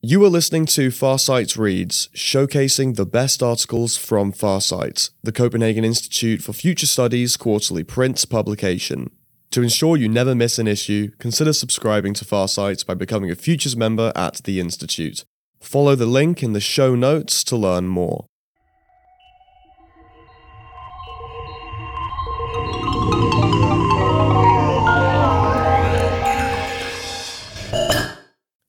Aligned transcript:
You 0.00 0.24
are 0.24 0.28
listening 0.28 0.66
to 0.66 0.90
Farsight 0.90 1.58
Reads, 1.58 2.08
showcasing 2.14 2.94
the 2.94 3.04
best 3.04 3.42
articles 3.42 3.96
from 3.96 4.32
Farsight, 4.32 5.10
the 5.24 5.32
Copenhagen 5.32 5.84
Institute 5.84 6.40
for 6.40 6.52
Future 6.52 6.86
Studies 6.86 7.36
quarterly 7.36 7.82
print 7.82 8.24
publication. 8.30 9.10
To 9.50 9.60
ensure 9.60 9.96
you 9.96 10.08
never 10.08 10.36
miss 10.36 10.60
an 10.60 10.68
issue, 10.68 11.10
consider 11.18 11.52
subscribing 11.52 12.14
to 12.14 12.24
Farsight 12.24 12.86
by 12.86 12.94
becoming 12.94 13.32
a 13.32 13.34
Futures 13.34 13.76
member 13.76 14.12
at 14.14 14.36
the 14.44 14.60
Institute. 14.60 15.24
Follow 15.60 15.96
the 15.96 16.06
link 16.06 16.44
in 16.44 16.52
the 16.52 16.60
show 16.60 16.94
notes 16.94 17.42
to 17.42 17.56
learn 17.56 17.88
more. 17.88 18.26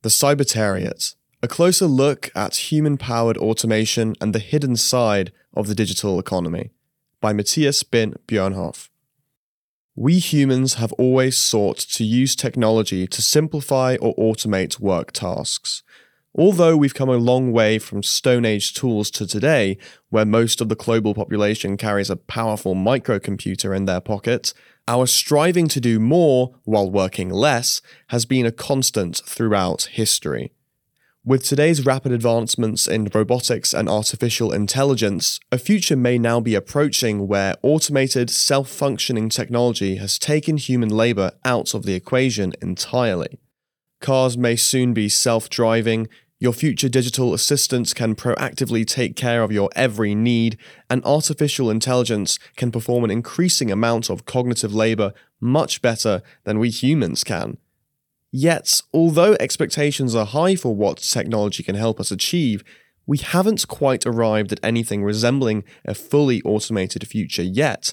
The 0.01 0.09
Cybertariat 0.09 1.13
a 1.41 1.47
closer 1.47 1.85
look 1.85 2.29
at 2.35 2.71
human 2.71 2.97
powered 2.97 3.37
automation 3.37 4.13
and 4.19 4.35
the 4.35 4.39
hidden 4.39 4.75
side 4.75 5.31
of 5.53 5.67
the 5.67 5.75
digital 5.75 6.19
economy 6.19 6.71
by 7.21 7.31
Mathias 7.31 7.81
Behn 7.83 8.15
Bjørnhof. 8.27 8.89
We 9.95 10.19
humans 10.19 10.75
have 10.75 10.91
always 10.93 11.37
sought 11.37 11.77
to 11.77 12.03
use 12.03 12.35
technology 12.35 13.07
to 13.07 13.21
simplify 13.21 13.95
or 14.01 14.15
automate 14.15 14.79
work 14.79 15.11
tasks. 15.11 15.81
Although 16.35 16.77
we've 16.77 16.93
come 16.93 17.09
a 17.09 17.17
long 17.17 17.51
way 17.51 17.79
from 17.79 18.03
Stone 18.03 18.45
Age 18.45 18.73
tools 18.73 19.09
to 19.11 19.25
today, 19.25 19.77
where 20.09 20.25
most 20.25 20.61
of 20.61 20.69
the 20.69 20.75
global 20.75 21.13
population 21.13 21.75
carries 21.75 22.09
a 22.09 22.15
powerful 22.15 22.75
microcomputer 22.75 23.75
in 23.75 23.85
their 23.85 23.99
pocket, 23.99 24.53
our 24.87 25.07
striving 25.07 25.67
to 25.69 25.79
do 25.79 25.99
more 25.99 26.55
while 26.63 26.89
working 26.89 27.29
less 27.29 27.81
has 28.07 28.25
been 28.25 28.45
a 28.45 28.51
constant 28.51 29.21
throughout 29.25 29.83
history. 29.91 30.53
With 31.25 31.43
today's 31.43 31.85
rapid 31.85 32.13
advancements 32.13 32.87
in 32.87 33.09
robotics 33.13 33.73
and 33.73 33.89
artificial 33.89 34.53
intelligence, 34.53 35.37
a 35.51 35.57
future 35.57 35.97
may 35.97 36.17
now 36.17 36.39
be 36.39 36.55
approaching 36.55 37.27
where 37.27 37.55
automated, 37.61 38.29
self 38.29 38.69
functioning 38.69 39.27
technology 39.27 39.97
has 39.97 40.17
taken 40.17 40.55
human 40.55 40.87
labour 40.87 41.33
out 41.43 41.73
of 41.73 41.83
the 41.83 41.93
equation 41.93 42.53
entirely. 42.61 43.37
Cars 43.99 44.37
may 44.37 44.55
soon 44.55 44.93
be 44.93 45.09
self 45.09 45.49
driving, 45.49 46.07
your 46.39 46.53
future 46.53 46.87
digital 46.87 47.33
assistants 47.33 47.93
can 47.93 48.15
proactively 48.15 48.87
take 48.87 49.17
care 49.17 49.43
of 49.43 49.51
your 49.51 49.69
every 49.75 50.15
need, 50.15 50.57
and 50.89 51.03
artificial 51.03 51.69
intelligence 51.69 52.39
can 52.55 52.71
perform 52.71 53.03
an 53.03 53.11
increasing 53.11 53.69
amount 53.69 54.09
of 54.09 54.23
cognitive 54.23 54.73
labour 54.73 55.13
much 55.41 55.81
better 55.81 56.21
than 56.45 56.59
we 56.59 56.69
humans 56.69 57.25
can. 57.25 57.57
Yet, 58.31 58.81
although 58.93 59.35
expectations 59.39 60.13
are 60.15 60.25
high 60.25 60.55
for 60.55 60.75
what 60.75 60.97
technology 60.97 61.63
can 61.63 61.75
help 61.75 61.99
us 61.99 62.11
achieve, 62.11 62.63
we 63.07 63.17
haven't 63.17 63.67
quite 63.67 64.05
arrived 64.05 64.51
at 64.51 64.59
anything 64.61 65.03
resembling 65.03 65.63
a 65.83 65.95
fully 65.95 66.41
automated 66.43 67.07
future 67.07 67.43
yet, 67.43 67.91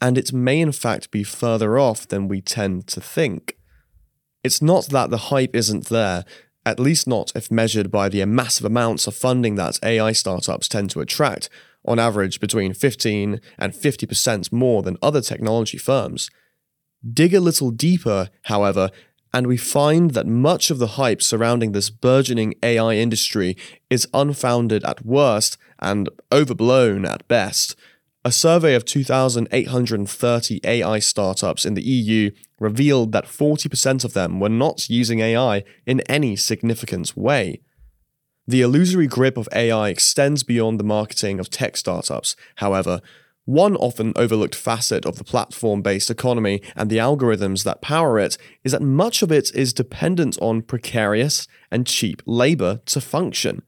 and 0.00 0.16
it 0.16 0.32
may 0.32 0.60
in 0.60 0.72
fact 0.72 1.10
be 1.10 1.22
further 1.22 1.78
off 1.78 2.08
than 2.08 2.28
we 2.28 2.40
tend 2.40 2.86
to 2.88 3.00
think. 3.00 3.58
It's 4.42 4.62
not 4.62 4.86
that 4.86 5.10
the 5.10 5.28
hype 5.28 5.54
isn't 5.54 5.90
there, 5.90 6.24
at 6.64 6.80
least 6.80 7.06
not 7.06 7.32
if 7.34 7.50
measured 7.50 7.90
by 7.90 8.08
the 8.08 8.24
massive 8.24 8.64
amounts 8.64 9.06
of 9.06 9.14
funding 9.14 9.56
that 9.56 9.78
AI 9.82 10.12
startups 10.12 10.68
tend 10.68 10.90
to 10.90 11.00
attract, 11.00 11.50
on 11.84 11.98
average 11.98 12.40
between 12.40 12.72
15 12.72 13.40
and 13.58 13.72
50% 13.74 14.52
more 14.52 14.82
than 14.82 14.96
other 15.02 15.20
technology 15.20 15.76
firms. 15.76 16.30
Dig 17.12 17.34
a 17.34 17.40
little 17.40 17.70
deeper, 17.70 18.30
however, 18.44 18.90
and 19.34 19.48
we 19.48 19.56
find 19.56 20.12
that 20.12 20.28
much 20.28 20.70
of 20.70 20.78
the 20.78 20.94
hype 20.96 21.20
surrounding 21.20 21.72
this 21.72 21.90
burgeoning 21.90 22.54
AI 22.62 22.94
industry 22.94 23.56
is 23.90 24.06
unfounded 24.14 24.84
at 24.84 25.04
worst 25.04 25.58
and 25.80 26.08
overblown 26.30 27.04
at 27.04 27.26
best. 27.26 27.74
A 28.24 28.30
survey 28.30 28.76
of 28.76 28.84
2,830 28.84 30.60
AI 30.62 30.98
startups 31.00 31.66
in 31.66 31.74
the 31.74 31.82
EU 31.82 32.30
revealed 32.60 33.10
that 33.10 33.24
40% 33.24 34.04
of 34.04 34.12
them 34.12 34.38
were 34.38 34.48
not 34.48 34.88
using 34.88 35.18
AI 35.18 35.64
in 35.84 36.00
any 36.02 36.36
significant 36.36 37.16
way. 37.16 37.60
The 38.46 38.60
illusory 38.60 39.08
grip 39.08 39.36
of 39.36 39.48
AI 39.52 39.88
extends 39.88 40.44
beyond 40.44 40.78
the 40.78 40.84
marketing 40.84 41.40
of 41.40 41.50
tech 41.50 41.76
startups, 41.76 42.36
however, 42.56 43.00
one 43.44 43.76
often 43.76 44.12
overlooked 44.16 44.54
facet 44.54 45.04
of 45.04 45.16
the 45.16 45.24
platform 45.24 45.82
based 45.82 46.10
economy 46.10 46.62
and 46.74 46.88
the 46.88 46.96
algorithms 46.96 47.64
that 47.64 47.82
power 47.82 48.18
it 48.18 48.38
is 48.62 48.72
that 48.72 48.82
much 48.82 49.22
of 49.22 49.30
it 49.30 49.54
is 49.54 49.72
dependent 49.72 50.38
on 50.40 50.62
precarious 50.62 51.46
and 51.70 51.86
cheap 51.86 52.22
labour 52.26 52.80
to 52.86 53.00
function. 53.00 53.62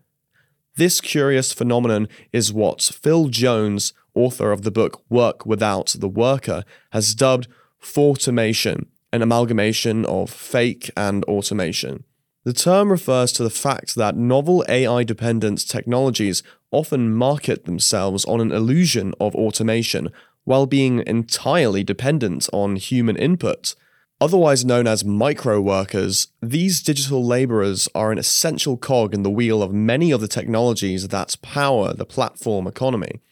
This 0.76 1.00
curious 1.00 1.53
phenomenon 1.53 2.09
is 2.32 2.53
what 2.53 2.82
Phil 2.82 3.28
Jones, 3.28 3.92
author 4.15 4.53
of 4.53 4.62
the 4.62 4.70
book 4.70 5.03
Work 5.09 5.47
Without 5.47 5.94
the 5.98 6.09
Worker, 6.09 6.65
has 6.92 7.15
dubbed 7.15 7.48
fauxtomation, 7.82 8.86
an 9.12 9.22
amalgamation 9.22 10.04
of 10.06 10.31
fake 10.31 10.91
and 10.97 11.25
automation. 11.25 12.04
The 12.44 12.53
term 12.53 12.91
refers 12.91 13.32
to 13.32 13.42
the 13.42 13.50
fact 13.50 13.97
that 13.97 14.16
novel 14.16 14.65
AI 14.69 15.03
dependent 15.03 15.66
technologies 15.66 16.42
often 16.76 17.14
market 17.14 17.64
themselves 17.64 18.26
on 18.26 18.38
an 18.38 18.53
illusion 18.53 19.14
of 19.19 19.34
automation 19.34 20.12
while 20.44 20.66
being 20.66 21.03
entirely 21.06 21.82
dependent 21.82 22.47
on 22.53 22.76
human 22.76 23.16
input. 23.16 23.75
Otherwise 24.20 24.62
known 24.62 24.86
as 24.86 25.03
micro 25.03 25.59
workers, 25.59 26.28
these 26.42 26.82
digital 26.82 27.25
laborers 27.25 27.88
are 27.94 28.12
an 28.12 28.19
essential 28.19 28.76
cog 28.76 29.15
in 29.15 29.22
the 29.22 29.31
wheel 29.31 29.62
of 29.62 29.72
many 29.72 30.10
of 30.10 30.20
the 30.20 30.28
technologies 30.28 31.09
that 31.09 31.34
power 31.41 31.94
the 31.94 32.04
platform 32.04 32.66
economy. 32.66 33.22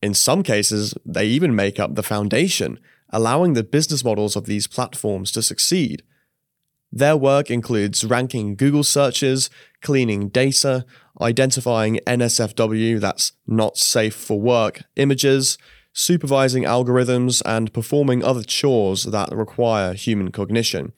In 0.00 0.14
some 0.14 0.44
cases, 0.44 0.94
they 1.04 1.26
even 1.26 1.56
make 1.56 1.80
up 1.80 1.96
the 1.96 2.02
foundation, 2.02 2.78
allowing 3.10 3.54
the 3.54 3.64
business 3.64 4.04
models 4.04 4.36
of 4.36 4.46
these 4.46 4.68
platforms 4.68 5.32
to 5.32 5.42
succeed. 5.42 6.04
Their 6.92 7.16
work 7.16 7.50
includes 7.50 8.04
ranking 8.04 8.54
Google 8.54 8.84
searches, 8.84 9.48
cleaning 9.80 10.28
data, 10.28 10.84
identifying 11.20 12.00
NSFW, 12.06 13.00
that's 13.00 13.32
not 13.46 13.78
safe 13.78 14.14
for 14.14 14.38
work, 14.38 14.82
images, 14.96 15.56
supervising 15.94 16.64
algorithms, 16.64 17.40
and 17.46 17.72
performing 17.72 18.22
other 18.22 18.42
chores 18.42 19.04
that 19.04 19.32
require 19.32 19.94
human 19.94 20.30
cognition. 20.30 20.92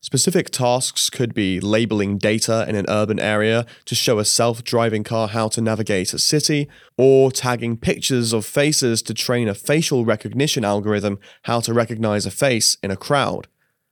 Specific 0.00 0.50
tasks 0.50 1.10
could 1.10 1.34
be 1.34 1.58
labeling 1.60 2.18
data 2.18 2.64
in 2.68 2.76
an 2.76 2.86
urban 2.88 3.18
area 3.18 3.66
to 3.84 3.94
show 3.94 4.18
a 4.18 4.24
self 4.24 4.62
driving 4.62 5.02
car 5.02 5.28
how 5.28 5.48
to 5.48 5.60
navigate 5.60 6.12
a 6.12 6.18
city, 6.18 6.68
or 6.96 7.32
tagging 7.32 7.76
pictures 7.76 8.32
of 8.32 8.46
faces 8.46 9.02
to 9.02 9.14
train 9.14 9.48
a 9.48 9.54
facial 9.54 10.04
recognition 10.04 10.64
algorithm 10.64 11.18
how 11.44 11.58
to 11.60 11.72
recognize 11.72 12.26
a 12.26 12.30
face 12.30 12.76
in 12.82 12.90
a 12.90 12.96
crowd. 12.96 13.48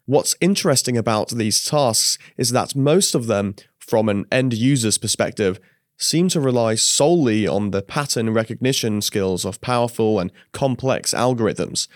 What's 0.06 0.36
interesting 0.40 0.96
about 0.96 1.30
these 1.30 1.64
tasks 1.64 2.16
is 2.36 2.50
that 2.50 2.76
most 2.76 3.14
of 3.14 3.26
them, 3.26 3.56
from 3.76 4.08
an 4.08 4.24
end 4.30 4.54
user's 4.54 4.98
perspective, 4.98 5.58
seem 5.98 6.28
to 6.28 6.40
rely 6.40 6.76
solely 6.76 7.46
on 7.46 7.72
the 7.72 7.82
pattern 7.82 8.30
recognition 8.30 9.00
skills 9.02 9.44
of 9.44 9.60
powerful 9.60 10.20
and 10.20 10.30
complex 10.52 11.12
algorithms. 11.12 11.88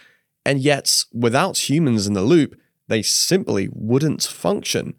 And 0.45 0.59
yet, 0.59 1.05
without 1.13 1.71
humans 1.71 2.07
in 2.07 2.15
the 2.15 2.23
loop, 2.23 2.59
they 2.89 3.03
simply 3.03 3.69
wouldn't 3.73 4.23
function. 4.25 4.95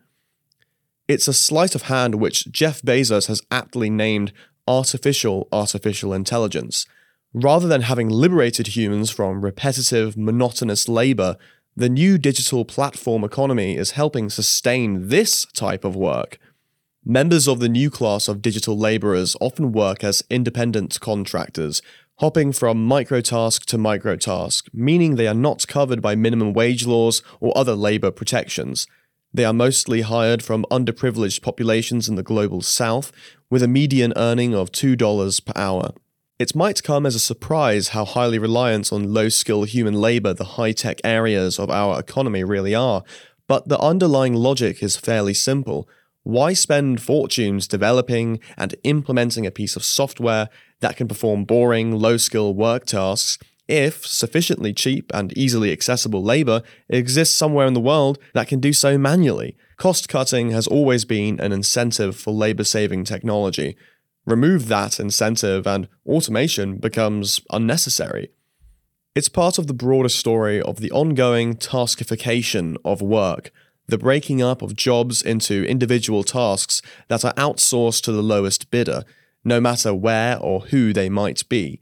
It's 1.10 1.28
a 1.28 1.34
sleight 1.34 1.76
of 1.76 1.84
hand 1.84 2.16
which 2.16 2.50
Jeff 2.50 2.82
Bezos 2.82 3.28
has 3.28 3.42
aptly 3.52 3.90
named 3.90 4.32
artificial 4.68 5.50
artificial 5.52 6.14
intelligence. 6.14 6.86
Rather 7.34 7.68
than 7.68 7.82
having 7.82 8.08
liberated 8.08 8.68
humans 8.68 9.10
from 9.10 9.44
repetitive, 9.44 10.16
monotonous 10.16 10.88
labor, 10.88 11.36
the 11.76 11.90
new 11.90 12.18
digital 12.18 12.66
platform 12.66 13.24
economy 13.24 13.78
is 13.78 13.92
helping 13.92 14.30
sustain 14.30 15.08
this 15.08 15.46
type 15.54 15.86
of 15.86 15.96
work. 15.96 16.38
Members 17.06 17.48
of 17.48 17.60
the 17.60 17.70
new 17.70 17.90
class 17.90 18.28
of 18.28 18.42
digital 18.42 18.78
laborers 18.78 19.36
often 19.40 19.72
work 19.72 20.04
as 20.04 20.22
independent 20.30 21.00
contractors, 21.00 21.82
hopping 22.20 22.52
from 22.52 22.88
microtask 22.88 23.66
to 23.66 23.78
microtask, 23.78 24.70
meaning 24.74 25.16
they 25.16 25.28
are 25.28 25.34
not 25.34 25.66
covered 25.68 26.02
by 26.02 26.14
minimum 26.14 26.54
wage 26.54 26.86
laws 26.86 27.24
or 27.40 27.58
other 27.58 27.74
labor 27.74 28.12
protections. 28.12 28.86
They 29.34 29.46
are 29.46 29.54
mostly 29.54 30.02
hired 30.02 30.44
from 30.44 30.66
underprivileged 30.70 31.42
populations 31.42 32.10
in 32.10 32.16
the 32.16 32.24
global 32.24 32.62
south, 32.62 33.14
with 33.50 33.64
a 33.64 33.68
median 33.68 34.12
earning 34.18 34.54
of 34.54 34.72
$2 34.72 35.46
per 35.46 35.54
hour. 35.56 35.94
It 36.42 36.56
might 36.56 36.82
come 36.82 37.06
as 37.06 37.14
a 37.14 37.20
surprise 37.20 37.90
how 37.90 38.04
highly 38.04 38.40
reliant 38.40 38.92
on 38.92 39.14
low 39.14 39.30
skill 39.30 39.62
human 39.62 39.94
labour 39.94 40.34
the 40.34 40.58
high 40.58 40.72
tech 40.72 41.00
areas 41.04 41.60
of 41.60 41.70
our 41.70 42.00
economy 42.00 42.44
really 42.44 42.74
are, 42.74 43.04
but 43.48 43.68
the 43.70 43.78
underlying 43.78 44.34
logic 44.34 44.82
is 44.82 44.98
fairly 44.98 45.36
simple. 45.36 45.88
Why 46.24 46.54
spend 46.54 47.00
fortunes 47.00 47.68
developing 47.68 48.40
and 48.58 48.74
implementing 48.84 49.46
a 49.46 49.52
piece 49.52 49.76
of 49.76 49.84
software 49.84 50.50
that 50.80 50.96
can 50.96 51.08
perform 51.08 51.46
boring, 51.46 51.92
low 51.92 52.18
skill 52.18 52.56
work 52.56 52.88
tasks 52.88 53.38
if 53.68 54.04
sufficiently 54.08 54.74
cheap 54.74 55.12
and 55.14 55.38
easily 55.38 55.72
accessible 55.72 56.24
labour 56.24 56.64
exists 56.90 57.36
somewhere 57.36 57.68
in 57.68 57.76
the 57.76 57.80
world 57.80 58.18
that 58.34 58.48
can 58.48 58.60
do 58.60 58.74
so 58.74 58.98
manually? 58.98 59.56
Cost 59.78 60.10
cutting 60.10 60.50
has 60.50 60.66
always 60.66 61.06
been 61.06 61.40
an 61.40 61.52
incentive 61.52 62.16
for 62.16 62.34
labor 62.34 62.64
saving 62.64 63.04
technology. 63.04 63.78
Remove 64.26 64.68
that 64.68 65.00
incentive, 65.00 65.66
and 65.66 65.88
automation 66.06 66.78
becomes 66.78 67.42
unnecessary. 67.50 68.30
It's 69.16 69.30
part 69.30 69.58
of 69.58 69.68
the 69.68 69.74
broader 69.74 70.10
story 70.10 70.62
of 70.62 70.78
the 70.78 70.92
ongoing 70.92 71.56
taskification 71.56 72.78
of 72.86 73.02
work, 73.02 73.52
the 73.88 73.98
breaking 73.98 74.42
up 74.42 74.62
of 74.62 74.76
jobs 74.76 75.22
into 75.22 75.66
individual 75.66 76.24
tasks 76.24 76.82
that 77.10 77.26
are 77.26 77.34
outsourced 77.34 78.04
to 78.04 78.12
the 78.12 78.22
lowest 78.22 78.72
bidder, 78.72 79.04
no 79.44 79.60
matter 79.60 79.94
where 79.94 80.38
or 80.38 80.62
who 80.62 80.94
they 80.94 81.10
might 81.10 81.48
be. 81.50 81.80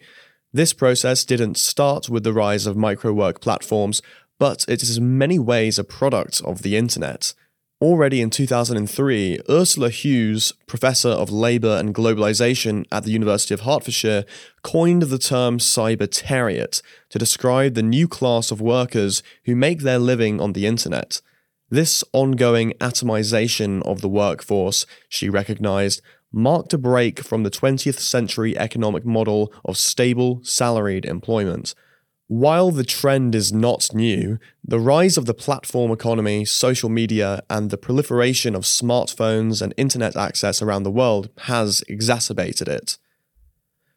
This 0.52 0.74
process 0.74 1.24
didn't 1.24 1.58
start 1.58 2.10
with 2.10 2.24
the 2.24 2.34
rise 2.34 2.66
of 2.66 2.76
microwork 2.76 3.42
platforms, 3.42 4.02
but 4.40 4.66
it 4.68 4.82
is 4.82 4.98
in 4.98 5.18
many 5.18 5.38
ways 5.38 5.78
a 5.78 5.84
product 5.84 6.42
of 6.44 6.64
the 6.64 6.76
internet. 6.76 7.34
Already 7.82 8.20
in 8.20 8.30
2003, 8.30 9.40
Ursula 9.50 9.90
Huws, 9.90 10.52
Professor 10.68 11.08
of 11.08 11.32
Labour 11.32 11.78
and 11.78 11.96
Globalisation 11.96 12.86
at 12.92 13.06
the 13.06 13.12
University 13.12 13.54
of 13.54 13.62
Hertfordshire, 13.62 14.26
coined 14.64 15.04
the 15.04 15.18
term 15.18 15.60
cybertariat 15.60 16.82
to 17.08 17.18
describe 17.18 17.76
the 17.76 17.82
new 17.82 18.10
class 18.10 18.52
of 18.52 18.60
workers 18.60 19.24
who 19.46 19.56
make 19.56 19.80
their 19.80 19.98
living 19.98 20.42
on 20.42 20.52
the 20.52 20.66
internet. 20.66 21.22
This 21.70 22.04
ongoing 22.12 22.74
atomization 22.82 23.82
of 23.84 24.02
the 24.02 24.10
workforce, 24.10 24.86
she 25.08 25.30
recognised, 25.30 26.02
marked 26.34 26.74
a 26.74 26.78
break 26.78 27.22
from 27.22 27.44
the 27.44 27.52
20th 27.52 28.00
century 28.00 28.58
economic 28.58 29.06
model 29.06 29.54
of 29.64 29.78
stable, 29.78 30.42
salaried 30.44 31.06
employment. 31.06 31.76
While 32.30 32.70
the 32.70 32.84
trend 32.84 33.34
is 33.34 33.52
not 33.52 33.90
new, 33.92 34.38
the 34.64 34.80
rise 34.80 35.18
of 35.18 35.26
the 35.26 35.34
platform 35.34 35.92
economy, 35.92 36.46
social 36.46 36.88
media, 36.88 37.42
and 37.50 37.72
the 37.72 37.78
proliferation 37.78 38.54
of 38.54 38.66
smartphones 38.66 39.64
and 39.64 39.74
internet 39.78 40.16
access 40.16 40.62
around 40.62 40.84
the 40.84 40.92
world 40.92 41.32
has 41.40 41.84
exacerbated 41.88 42.68
it. 42.68 43.00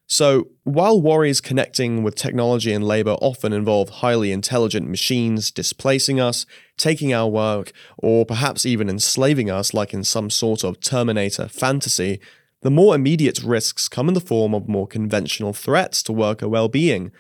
So, 0.06 0.48
while 0.64 0.98
worries 0.98 1.42
connecting 1.42 2.02
with 2.02 2.14
technology 2.14 2.72
and 2.72 2.82
labor 2.82 3.18
often 3.20 3.52
involve 3.52 3.90
highly 4.00 4.32
intelligent 4.32 4.88
machines 4.88 5.50
displacing 5.50 6.18
us, 6.18 6.46
taking 6.78 7.12
our 7.12 7.28
work, 7.28 7.72
or 7.98 8.24
perhaps 8.24 8.64
even 8.64 8.88
enslaving 8.88 9.50
us 9.50 9.74
like 9.74 9.92
in 9.92 10.04
some 10.04 10.30
sort 10.30 10.64
of 10.64 10.80
Terminator 10.80 11.48
fantasy, 11.48 12.18
the 12.62 12.70
more 12.70 12.94
immediate 12.94 13.42
risks 13.42 13.90
come 13.90 14.08
in 14.08 14.14
the 14.14 14.20
form 14.20 14.54
of 14.54 14.70
more 14.70 14.86
conventional 14.86 15.52
threats 15.52 16.02
to 16.04 16.14
worker 16.14 16.48
well 16.48 16.68
being 16.68 17.12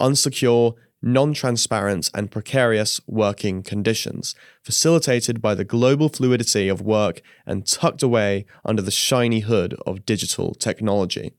unsecure, 0.00 0.74
non 1.02 1.32
transparent, 1.32 2.10
and 2.14 2.30
precarious 2.30 3.00
working 3.06 3.62
conditions, 3.62 4.34
facilitated 4.62 5.40
by 5.40 5.54
the 5.54 5.64
global 5.64 6.08
fluidity 6.08 6.68
of 6.68 6.80
work 6.80 7.22
and 7.46 7.66
tucked 7.66 8.02
away 8.02 8.46
under 8.64 8.82
the 8.82 8.90
shiny 8.90 9.40
hood 9.40 9.74
of 9.86 10.04
digital 10.04 10.54
technology. 10.54 11.32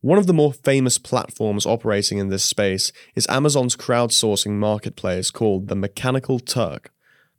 One 0.00 0.18
of 0.18 0.26
the 0.26 0.34
more 0.34 0.52
famous 0.52 0.98
platforms 0.98 1.64
operating 1.64 2.18
in 2.18 2.28
this 2.28 2.44
space 2.44 2.92
is 3.14 3.26
Amazon's 3.30 3.74
crowdsourcing 3.74 4.52
marketplace 4.52 5.30
called 5.30 5.68
the 5.68 5.74
Mechanical 5.74 6.38
Turk. 6.38 6.92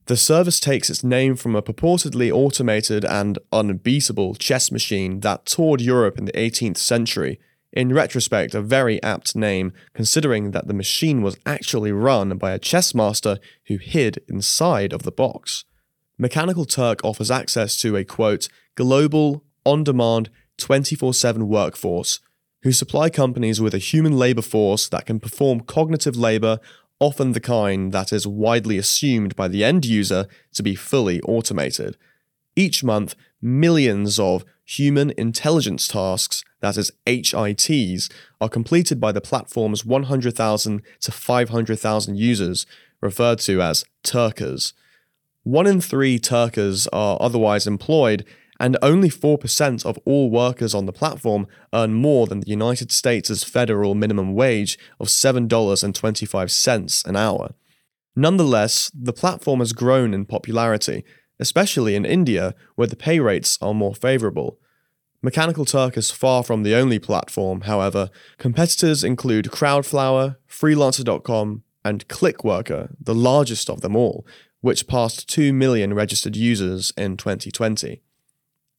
The 0.08 0.18
service 0.18 0.60
takes 0.60 0.90
its 0.90 1.04
name 1.04 1.36
from 1.36 1.56
a 1.56 1.62
purportedly 1.62 2.31
automated 2.31 3.06
and 3.06 3.38
unbeatable 3.51 4.34
chess 4.34 4.72
machine 4.72 5.19
that 5.19 5.46
toured 5.46 5.80
Europe 5.80 6.18
in 6.18 6.25
the 6.25 6.31
18th 6.31 6.78
century 6.78 7.40
in 7.75 7.94
retrospect, 7.94 8.56
a 8.56 8.62
very 8.62 9.04
apt 9.04 9.36
name, 9.36 9.74
considering 9.94 10.51
that 10.51 10.68
the 10.68 10.74
machine 10.74 11.22
was 11.22 11.38
actually 11.45 11.92
run 11.92 12.38
by 12.38 12.51
a 12.51 12.60
chess 12.60 12.95
master 12.95 13.38
who 13.68 13.77
hid 13.77 14.24
inside 14.30 14.94
of 14.94 15.04
the 15.04 15.12
box. 15.12 15.66
Mechanical 16.18 16.63
Turk 16.63 17.01
offers 17.04 17.30
access 17.30 17.77
to 17.81 17.98
a 17.98 18.06
quote, 18.06 18.48
global, 18.75 19.44
on 19.66 19.83
demand, 19.83 20.30
24 20.57 21.13
7 21.13 21.48
workforce, 21.48 22.22
who 22.63 22.72
supply 22.72 23.10
companies 23.10 23.60
with 23.60 23.74
a 23.74 23.80
human 23.80 24.18
labor 24.18 24.42
force 24.42 24.88
that 24.88 25.06
can 25.06 25.19
perform 25.19 25.60
cognitive 25.60 26.16
labor, 26.16 26.60
often 27.01 27.33
the 27.33 27.42
kind 27.42 27.92
that 27.92 28.13
is 28.13 28.25
widely 28.25 28.77
assumed 28.77 29.36
by 29.36 29.50
the 29.50 29.66
end 29.66 29.86
user 29.86 30.27
to 30.54 30.63
be 30.63 30.75
fully 30.75 31.19
automated. 31.22 31.98
Each 32.56 32.86
month, 32.86 33.16
millions 33.42 34.18
of 34.18 34.45
human 34.66 35.14
intelligence 35.18 35.88
tasks 35.88 36.44
that 36.62 36.78
is 36.78 36.92
HITs, 37.06 38.10
are 38.42 38.50
completed 38.50 39.00
by 39.00 39.12
the 39.12 39.22
platform's 39.22 39.86
100,000 39.86 40.82
to 41.02 41.12
500,000 41.12 42.18
users, 42.18 42.66
referred 43.02 43.40
to 43.40 43.62
as 43.62 43.86
Turkers. 44.04 44.74
One 45.44 45.68
in 45.68 45.80
three 45.80 46.18
Turkers 46.18 46.88
are 46.88 47.18
otherwise 47.22 47.68
employed, 47.68 48.26
and 48.60 48.78
only 48.82 49.10
4% 49.10 49.86
of 49.86 50.00
all 50.06 50.32
workers 50.32 50.74
on 50.74 50.86
the 50.86 50.94
platform 50.94 51.46
earn 51.74 51.94
more 51.94 52.26
than 52.26 52.40
the 52.40 52.50
United 52.50 52.92
States' 52.92 53.44
federal 53.44 53.94
minimum 53.94 54.34
wage 54.34 54.80
of 55.00 55.08
$7.25 55.08 57.06
an 57.06 57.16
hour. 57.16 57.54
Nonetheless, 58.16 58.90
the 58.94 59.14
platform 59.14 59.60
has 59.60 59.74
grown 59.74 60.14
in 60.14 60.26
popularity, 60.26 61.04
especially 61.40 61.96
in 61.96 62.06
India, 62.06 62.56
where 62.76 62.88
the 62.88 62.96
pay 62.96 63.20
rates 63.20 63.58
are 63.62 63.74
more 63.74 63.96
favorable. 63.96 64.60
Mechanical 65.22 65.66
Turk 65.66 65.98
is 65.98 66.12
far 66.12 66.44
from 66.44 66.64
the 66.64 66.76
only 66.76 67.00
platform, 67.00 67.62
however. 67.62 68.10
Competitors 68.38 69.04
include 69.04 69.46
Crowdflower, 69.46 70.36
Freelancer.com, 70.48 71.64
and 71.84 72.08
Clickworker, 72.08 72.96
the 73.00 73.16
largest 73.16 73.70
of 73.70 73.82
them 73.82 73.96
all, 73.96 74.26
which 74.62 74.88
passed 74.88 75.30
2 75.30 75.54
million 75.54 75.94
registered 75.94 76.36
users 76.36 76.92
in 76.98 77.18
2020. 77.18 78.02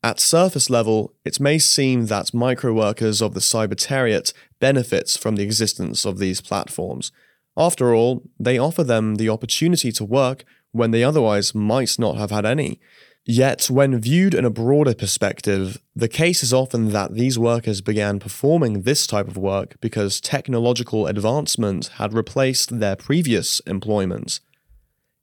At 0.02 0.20
surface 0.20 0.70
level, 0.70 1.14
it 1.24 1.40
may 1.40 1.58
seem 1.58 2.06
that 2.06 2.26
microworkers 2.26 3.20
of 3.20 3.34
the 3.34 3.40
cybertariat 3.40 4.32
benefits 4.60 5.16
from 5.16 5.34
the 5.34 5.42
existence 5.42 6.04
of 6.04 6.18
these 6.18 6.40
platforms. 6.40 7.10
After 7.56 7.94
all, 7.94 8.22
they 8.38 8.58
offer 8.58 8.84
them 8.84 9.16
the 9.16 9.28
opportunity 9.28 9.90
to 9.92 10.04
work 10.04 10.44
when 10.72 10.90
they 10.90 11.04
otherwise 11.04 11.54
might 11.54 11.98
not 11.98 12.16
have 12.16 12.30
had 12.30 12.44
any. 12.44 12.80
Yet, 13.28 13.68
when 13.68 13.98
viewed 13.98 14.34
in 14.34 14.44
a 14.44 14.50
broader 14.50 14.94
perspective, 14.94 15.80
the 15.96 16.08
case 16.08 16.44
is 16.44 16.52
often 16.52 16.90
that 16.90 17.14
these 17.14 17.36
workers 17.36 17.80
began 17.80 18.20
performing 18.20 18.82
this 18.82 19.04
type 19.04 19.26
of 19.26 19.36
work 19.36 19.74
because 19.80 20.20
technological 20.20 21.08
advancement 21.08 21.88
had 21.94 22.14
replaced 22.14 22.78
their 22.78 22.94
previous 22.94 23.58
employment. 23.60 24.38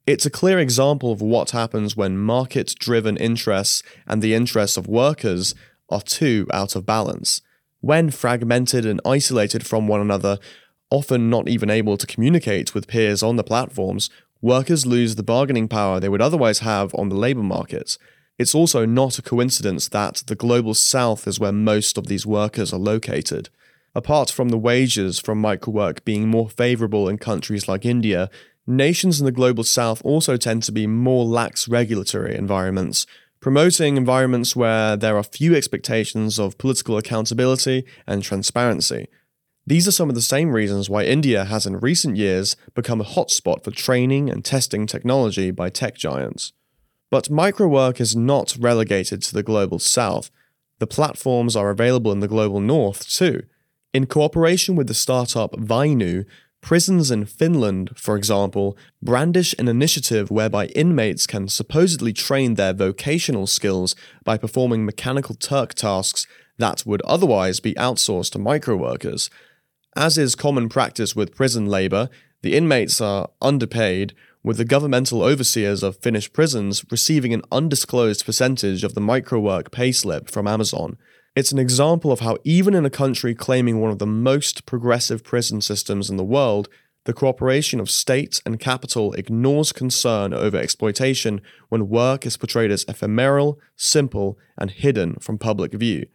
It's 0.06 0.26
a 0.26 0.30
clear 0.30 0.58
example 0.58 1.12
of 1.12 1.22
what 1.22 1.52
happens 1.52 1.96
when 1.96 2.18
market 2.18 2.74
driven 2.78 3.16
interests 3.16 3.82
and 4.06 4.20
the 4.20 4.34
interests 4.34 4.76
of 4.76 4.86
workers 4.86 5.54
are 5.88 6.02
too 6.02 6.46
out 6.52 6.76
of 6.76 6.84
balance. 6.84 7.40
When 7.80 8.10
fragmented 8.10 8.84
and 8.84 9.00
isolated 9.06 9.66
from 9.66 9.88
one 9.88 10.02
another, 10.02 10.38
often 10.90 11.30
not 11.30 11.48
even 11.48 11.70
able 11.70 11.96
to 11.96 12.06
communicate 12.06 12.74
with 12.74 12.86
peers 12.86 13.22
on 13.22 13.36
the 13.36 13.44
platforms, 13.44 14.10
workers 14.44 14.84
lose 14.84 15.14
the 15.14 15.22
bargaining 15.22 15.66
power 15.66 15.98
they 15.98 16.08
would 16.08 16.20
otherwise 16.20 16.58
have 16.58 16.94
on 16.94 17.08
the 17.08 17.14
labour 17.14 17.42
market. 17.42 17.96
It's 18.38 18.54
also 18.54 18.84
not 18.84 19.18
a 19.18 19.22
coincidence 19.22 19.88
that 19.88 20.22
the 20.26 20.34
global 20.34 20.74
south 20.74 21.26
is 21.26 21.40
where 21.40 21.50
most 21.50 21.96
of 21.96 22.08
these 22.08 22.26
workers 22.26 22.70
are 22.70 22.78
located. 22.78 23.48
Apart 23.94 24.30
from 24.30 24.50
the 24.50 24.58
wages 24.58 25.18
from 25.18 25.40
microwork 25.40 26.04
being 26.04 26.28
more 26.28 26.50
favourable 26.50 27.08
in 27.08 27.16
countries 27.16 27.68
like 27.68 27.86
India, 27.86 28.28
nations 28.66 29.18
in 29.18 29.24
the 29.24 29.32
global 29.32 29.64
south 29.64 30.02
also 30.04 30.36
tend 30.36 30.62
to 30.64 30.72
be 30.72 30.86
more 30.86 31.24
lax 31.24 31.66
regulatory 31.66 32.36
environments, 32.36 33.06
promoting 33.40 33.96
environments 33.96 34.54
where 34.54 34.94
there 34.94 35.16
are 35.16 35.22
few 35.22 35.54
expectations 35.54 36.38
of 36.38 36.58
political 36.58 36.98
accountability 36.98 37.86
and 38.06 38.22
transparency. 38.22 39.08
These 39.66 39.88
are 39.88 39.92
some 39.92 40.10
of 40.10 40.14
the 40.14 40.20
same 40.20 40.50
reasons 40.50 40.90
why 40.90 41.04
India 41.04 41.46
has 41.46 41.64
in 41.64 41.80
recent 41.80 42.16
years 42.16 42.54
become 42.74 43.00
a 43.00 43.04
hotspot 43.04 43.64
for 43.64 43.70
training 43.70 44.28
and 44.28 44.44
testing 44.44 44.86
technology 44.86 45.50
by 45.50 45.70
tech 45.70 45.96
giants. 45.96 46.52
But 47.10 47.30
microwork 47.30 47.98
is 47.98 48.14
not 48.14 48.56
relegated 48.60 49.22
to 49.22 49.32
the 49.32 49.42
global 49.42 49.78
south. 49.78 50.30
The 50.80 50.86
platforms 50.86 51.56
are 51.56 51.70
available 51.70 52.12
in 52.12 52.20
the 52.20 52.28
global 52.28 52.60
north 52.60 53.08
too. 53.08 53.44
In 53.94 54.04
cooperation 54.06 54.76
with 54.76 54.86
the 54.86 54.94
startup 54.94 55.52
Vainu, 55.52 56.26
prisons 56.60 57.10
in 57.10 57.24
Finland, 57.24 57.92
for 57.96 58.16
example, 58.16 58.76
brandish 59.00 59.54
an 59.58 59.68
initiative 59.68 60.30
whereby 60.30 60.66
inmates 60.68 61.26
can 61.26 61.48
supposedly 61.48 62.12
train 62.12 62.54
their 62.54 62.74
vocational 62.74 63.46
skills 63.46 63.94
by 64.24 64.36
performing 64.36 64.84
mechanical 64.84 65.34
Turk 65.34 65.72
tasks 65.72 66.26
that 66.58 66.84
would 66.84 67.02
otherwise 67.02 67.60
be 67.60 67.74
outsourced 67.74 68.32
to 68.32 68.38
microworkers. 68.38 69.30
As 69.96 70.18
is 70.18 70.34
common 70.34 70.68
practice 70.68 71.14
with 71.14 71.36
prison 71.36 71.66
labour, 71.66 72.08
the 72.42 72.56
inmates 72.56 73.00
are 73.00 73.30
underpaid, 73.40 74.12
with 74.42 74.56
the 74.56 74.64
governmental 74.64 75.22
overseers 75.22 75.84
of 75.84 75.96
Finnish 75.98 76.32
prisons 76.32 76.84
receiving 76.90 77.32
an 77.32 77.42
undisclosed 77.52 78.26
percentage 78.26 78.82
of 78.82 78.94
the 78.94 79.00
microwork 79.00 79.70
payslip 79.70 80.28
from 80.28 80.48
Amazon. 80.48 80.98
It's 81.36 81.52
an 81.52 81.60
example 81.60 82.10
of 82.10 82.20
how, 82.20 82.38
even 82.42 82.74
in 82.74 82.84
a 82.84 82.90
country 82.90 83.36
claiming 83.36 83.80
one 83.80 83.92
of 83.92 84.00
the 84.00 84.06
most 84.06 84.66
progressive 84.66 85.22
prison 85.22 85.60
systems 85.60 86.10
in 86.10 86.16
the 86.16 86.24
world, 86.24 86.68
the 87.04 87.12
cooperation 87.12 87.78
of 87.78 87.88
state 87.88 88.42
and 88.44 88.58
capital 88.58 89.12
ignores 89.12 89.72
concern 89.72 90.34
over 90.34 90.56
exploitation 90.56 91.40
when 91.68 91.88
work 91.88 92.26
is 92.26 92.36
portrayed 92.36 92.72
as 92.72 92.84
ephemeral, 92.88 93.60
simple, 93.76 94.38
and 94.58 94.72
hidden 94.72 95.14
from 95.20 95.38
public 95.38 95.72
view. 95.72 96.06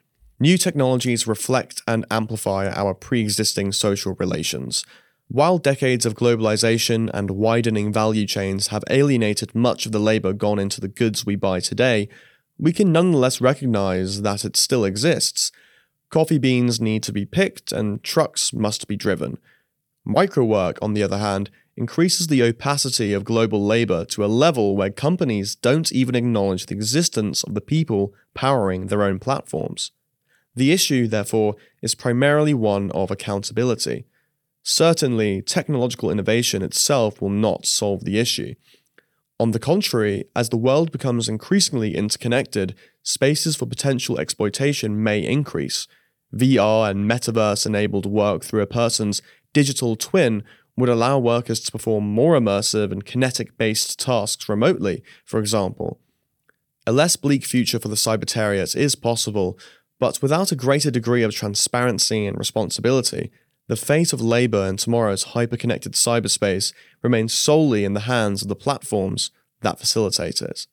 New 0.42 0.58
technologies 0.58 1.28
reflect 1.28 1.82
and 1.86 2.06
amplify 2.10 2.70
our 2.70 2.94
pre 2.94 3.20
existing 3.20 3.74
social 3.74 4.16
relations. 4.16 4.86
While 5.28 5.58
decades 5.58 6.06
of 6.06 6.16
globalization 6.16 7.10
and 7.14 7.32
widening 7.32 7.92
value 7.92 8.26
chains 8.26 8.68
have 8.68 8.84
alienated 8.90 9.54
much 9.54 9.86
of 9.86 9.92
the 9.92 10.00
labor 10.00 10.32
gone 10.32 10.58
into 10.58 10.80
the 10.80 10.88
goods 10.88 11.26
we 11.26 11.36
buy 11.36 11.60
today, 11.60 12.08
we 12.58 12.72
can 12.72 12.92
nonetheless 12.92 13.42
recognize 13.42 14.22
that 14.22 14.46
it 14.46 14.56
still 14.56 14.86
exists. 14.86 15.52
Coffee 16.10 16.40
beans 16.40 16.80
need 16.80 17.04
to 17.04 17.12
be 17.12 17.26
picked 17.26 17.74
and 17.74 18.02
trucks 18.02 18.54
must 18.54 18.88
be 18.88 18.96
driven. 18.96 19.38
Microwork, 20.08 20.78
on 20.82 20.94
the 20.94 21.04
other 21.04 21.20
hand, 21.20 21.52
increases 21.76 22.28
the 22.28 22.42
opacity 22.44 23.14
of 23.14 23.24
global 23.24 23.64
labor 23.64 24.06
to 24.06 24.24
a 24.24 24.28
level 24.28 24.76
where 24.76 24.90
companies 24.90 25.54
don't 25.54 25.92
even 25.92 26.16
acknowledge 26.16 26.66
the 26.66 26.76
existence 26.76 27.44
of 27.44 27.54
the 27.54 27.62
people 27.62 28.14
powering 28.34 28.88
their 28.88 29.04
own 29.04 29.20
platforms. 29.20 29.92
The 30.60 30.74
issue, 30.74 31.08
therefore, 31.08 31.56
is 31.82 31.96
primarily 31.96 32.54
one 32.54 32.92
of 32.92 33.12
accountability. 33.12 34.04
Certainly, 34.62 35.44
technological 35.44 36.12
innovation 36.12 36.62
itself 36.62 37.22
will 37.22 37.30
not 37.30 37.66
solve 37.66 38.04
the 38.04 38.20
issue. 38.20 38.56
On 39.40 39.52
the 39.52 39.60
contrary, 39.60 40.26
as 40.36 40.50
the 40.50 40.58
world 40.58 40.92
becomes 40.92 41.30
increasingly 41.30 41.96
interconnected, 41.96 42.76
spaces 43.04 43.56
for 43.56 43.68
potential 43.68 44.20
exploitation 44.20 45.02
may 45.02 45.26
increase. 45.26 45.88
VR 46.36 46.92
and 46.92 47.10
metaverse 47.10 47.66
enabled 47.66 48.06
work 48.06 48.44
through 48.44 48.62
a 48.62 48.68
person's 48.68 49.22
digital 49.54 49.96
twin 49.96 50.44
would 50.76 50.90
allow 50.90 51.18
workers 51.18 51.62
to 51.62 51.72
perform 51.72 52.04
more 52.04 52.38
immersive 52.38 52.92
and 52.92 53.06
kinetic 53.06 53.58
based 53.58 53.98
tasks 53.98 54.50
remotely, 54.50 55.04
for 55.24 55.40
example. 55.40 56.02
A 56.86 56.92
less 56.92 57.16
bleak 57.16 57.46
future 57.46 57.80
for 57.80 57.88
the 57.88 57.96
cybertarians 57.96 58.76
is 58.76 58.96
possible, 58.96 59.58
but 60.00 60.22
without 60.22 60.52
a 60.52 60.56
greater 60.56 60.90
degree 60.90 61.24
of 61.24 61.34
transparency 61.34 62.26
and 62.26 62.38
responsibility, 62.38 63.32
the 63.68 63.76
fate 63.76 64.14
of 64.14 64.22
labour 64.22 64.66
in 64.66 64.78
tomorrow's 64.78 65.26
hyperconnected 65.26 65.92
cyberspace 65.92 66.74
remains 67.04 67.34
solely 67.34 67.84
in 67.84 67.94
the 67.94 68.02
hands 68.02 68.42
of 68.42 68.48
the 68.48 68.56
platforms 68.56 69.32
that 69.62 69.78
facilitate 69.78 70.42
it. 70.42 70.66